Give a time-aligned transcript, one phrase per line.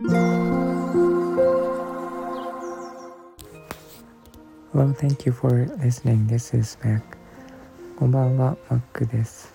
[0.00, 0.12] Well,
[4.94, 6.28] thank you for listening.
[6.28, 7.02] This is Mac.
[7.98, 9.52] こんばんは、Mac です。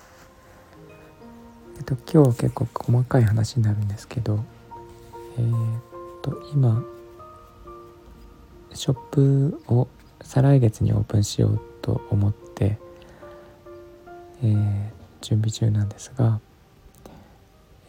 [1.77, 4.43] えっと、今日結構細かい話になるんですけど、
[5.37, 5.81] えー、っ
[6.21, 6.83] と、今、
[8.73, 9.87] ショップを
[10.21, 12.77] 再来月にオープンしようと思って、
[14.43, 14.89] えー、
[15.21, 16.41] 準備中なんですが、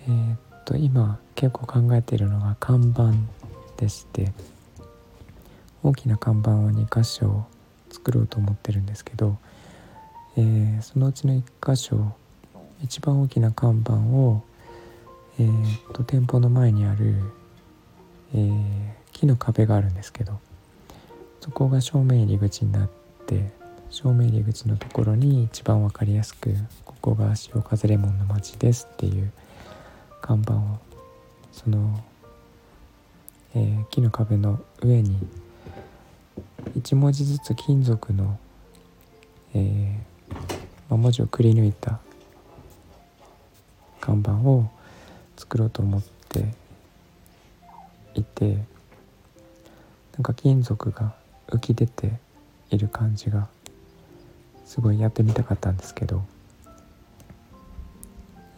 [0.06, 3.12] えー、っと今結構考えているのが看板
[3.76, 4.32] でして
[5.82, 7.46] 大きな看板を2箇所
[7.90, 9.38] 作ろうと思ってるんですけど、
[10.36, 11.42] えー、そのうちの1
[11.74, 12.14] 箇所
[12.82, 14.42] 一番大きな看板を、
[15.38, 17.14] えー、と店舗の前にある、
[18.34, 20.40] えー、木の壁があるんですけど
[21.40, 22.88] そこが正面入り口になっ
[23.26, 23.52] て
[23.90, 29.30] 正面入り口のところに一番分かりやすくここが潮風レモンの街ですっていう
[30.24, 30.78] 看板を
[31.52, 32.02] その、
[33.54, 35.18] えー、木の壁の上に
[36.78, 38.38] 1文字ずつ金属の、
[39.54, 40.34] えー
[40.88, 41.98] ま、文字をくり抜いた
[44.00, 44.70] 看板を
[45.36, 46.54] 作ろうと思って
[48.14, 48.64] いて
[50.14, 51.12] なんか金属が
[51.48, 52.12] 浮き出て
[52.70, 53.48] いる感じが
[54.64, 56.24] すごいやってみたかったんですけど。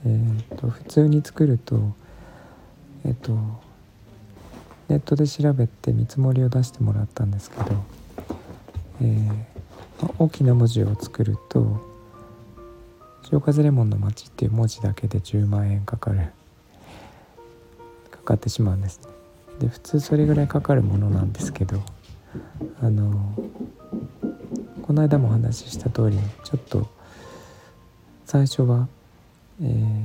[0.07, 1.93] えーと、普通に作ると
[3.05, 3.37] えっ、ー、と
[4.89, 7.65] ネットで調べて見積もりを出してもらったんですけど、
[9.03, 11.85] えー、大きな文字を作ると
[13.29, 16.21] 「潮風レモンの街」っていう文字だけで10万円かかる
[18.13, 19.09] かかってしまうんですね。
[19.59, 21.83] で普通それぐらいかかるものなんですけど
[22.81, 23.35] あの
[24.83, 26.87] この間もお話しした通りちょっと
[28.25, 28.87] 最初は
[29.63, 30.05] えー、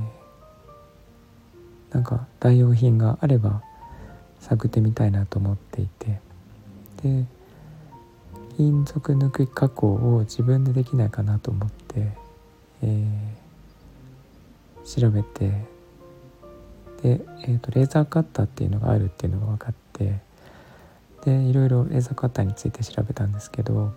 [1.94, 3.62] なんか代用品があれば
[4.40, 6.20] 探ってみたいなと思っていて。
[7.02, 7.26] で
[8.56, 12.12] 金属抜き加工を自分でできないかなと思って、
[12.82, 15.72] えー、調べて。
[17.02, 20.20] で、えーと、レーザーカッターっていうのがあるっていうのが分かって
[21.24, 23.92] でいろいろレーザーカッターについて調べたんですけど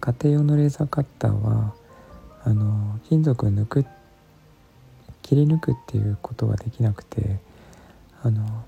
[0.00, 1.74] 家庭用のレーザーカッターは
[2.44, 3.86] あの金属を抜く
[5.22, 7.38] 切り抜くっていうことはできなくて
[8.22, 8.64] あの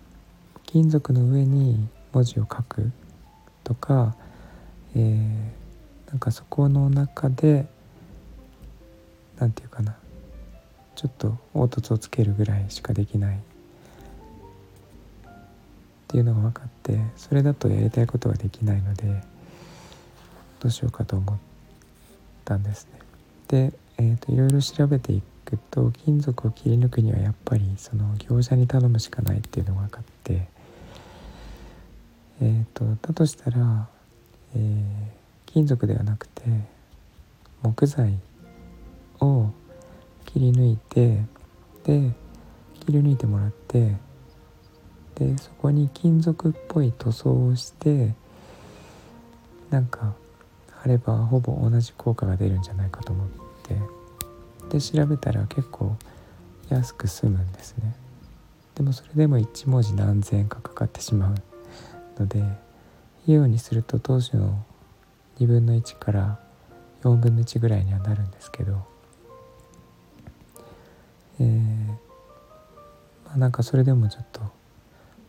[0.66, 2.92] 金属の上に文字を書く
[3.64, 4.14] とか、
[4.94, 7.66] えー、なんかそこの中で
[9.38, 9.96] 何て言うかな
[10.94, 13.40] ちょっと凹凸をつけるぐらいしかできないっ
[16.08, 19.22] ていうのが分かってそれだとやりたいことができないので
[20.60, 21.36] どうしようかと思っ
[22.44, 22.98] たんですね。
[23.48, 30.48] で、えーと、いろいろ調べていくと金属を切り抜くにはやっぱりその業者に頼むしかないっていうのが分かって、
[32.40, 33.88] えーと、だとしたら、
[34.54, 36.42] えー、金属ではなくて
[37.62, 38.18] 木材
[39.20, 39.50] を
[40.26, 41.22] 切り抜いて
[41.84, 42.12] で
[42.86, 43.96] 切り抜いてもらって
[45.16, 48.14] でそこに金属っぽい塗装をして
[49.68, 50.14] なんか
[50.70, 53.99] 貼ればほぼ同じ効果が出るんじゃないかと思って。
[54.70, 55.96] で調べたら結構
[56.70, 57.94] 安く済むんですね。
[58.74, 61.34] でもそれでも1文字何千円かかかってしまう
[62.18, 62.40] ので
[63.24, 64.64] 費用にすると当初の
[65.38, 66.40] 2分の1から
[67.02, 68.86] 4分の1ぐらいにはなるんですけど
[71.40, 71.88] えー、
[73.26, 74.40] まあなんかそれでもちょっと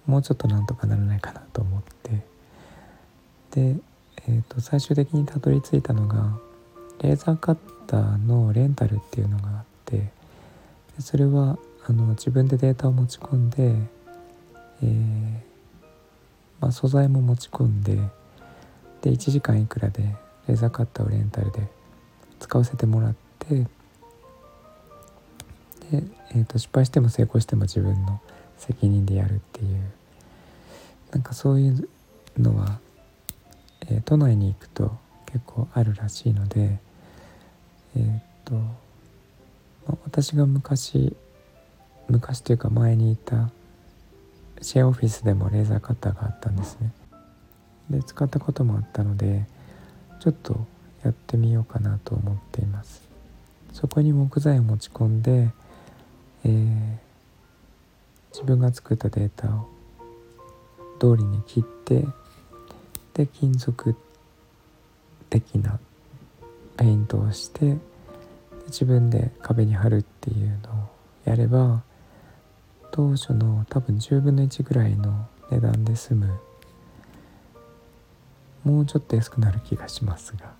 [0.05, 2.25] もうちょっとなんとかならないかなと思って。
[3.51, 3.75] で
[4.27, 6.37] えーと、最終的にたどり着いたのが
[7.01, 7.57] レーザーカッ
[7.87, 10.09] ターのレンタルっていうのがあってで
[10.99, 11.57] それは
[11.87, 13.73] あの自分でデータを持ち込んで、
[14.83, 15.33] えー、
[16.59, 17.95] まあ、素材も持ち込んで
[19.01, 20.03] で1時間いくらで
[20.47, 21.67] レーザーカッターをレンタルで
[22.39, 23.67] 使わせてもらってで、
[25.91, 28.21] えーと失敗しても成功しても自分の
[28.57, 29.81] 責任でやるっていう
[31.11, 31.89] なんかそういう
[32.37, 32.79] のは
[33.91, 36.79] えー、都内に行くと結構あるらしいので
[37.95, 38.55] えー、っと、
[40.05, 41.15] 私が昔
[42.11, 43.49] 昔というか前にいた
[44.61, 46.91] シェアオフィスでもレーザーカッターがあったんですね。
[47.89, 49.45] で使ったこともあったので
[50.19, 50.65] ちょっと
[51.03, 53.01] やってみようかなと思っています。
[53.73, 55.49] そこに木材を持ち込んで、
[56.43, 56.97] えー、
[58.33, 59.69] 自分が作ったデータを
[60.99, 62.05] 通りに切って
[63.13, 63.95] で金属
[65.29, 65.79] 的な
[66.81, 67.77] ペイントをして
[68.65, 70.89] 自分で壁に貼るっていうのを
[71.25, 71.83] やれば
[72.91, 76.39] 当初の多分10分の1ぐらいの値段で済む。
[78.63, 80.53] もうちょっと安くなる気がしますが、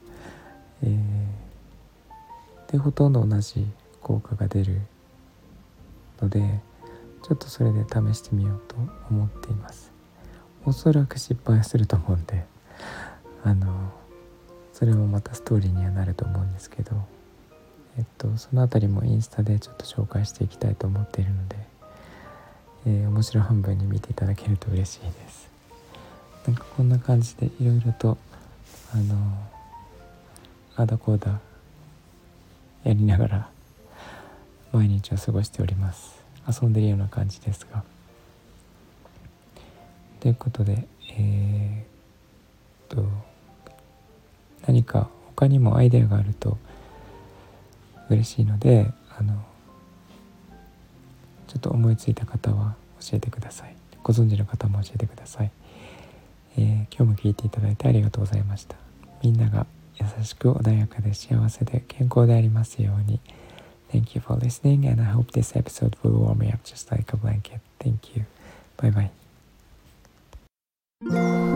[0.84, 3.66] えー、でほとんど同じ
[4.02, 4.82] 効果が出る
[6.20, 6.62] ので
[7.24, 8.76] ちょっとそれで試してみようと
[9.10, 9.92] 思っています。
[10.66, 12.46] おそらく失敗すると思うんで
[13.44, 14.01] あの
[14.82, 16.96] それもまたストーリーにはなると思うんですけど
[18.00, 21.56] えっとその辺りもインスタでちょっと紹介していきたいと思っているので、
[22.88, 25.52] えー、面白半分に見ていただけると嬉しいです。
[26.48, 28.18] なんかこんな感じでいろいろと
[28.92, 29.38] あの
[30.78, 31.40] あだこうだ
[32.84, 33.50] やりながら
[34.72, 36.16] 毎日を過ごしております。
[36.48, 37.84] 遊んでるような感じですが。
[40.22, 40.88] ということで
[41.20, 43.21] えー、っと
[44.68, 46.58] 何か他にもアイデアがあると
[48.10, 49.34] 嬉しいのであの
[51.48, 55.52] ちょっと思いついた方は教えてくださいご存知の方も教えてください、
[56.58, 58.76] えー、今日も聞いていただいてありがとうございました
[59.22, 59.66] みんなが
[60.00, 63.20] 優しく穏やかで幸せで健康でありますように
[63.92, 67.12] Thank you for listening and I hope this episode will warm me up just like
[67.12, 67.60] a blanket.
[67.78, 68.26] Thank you.
[68.78, 69.12] Bye
[71.04, 71.51] bye.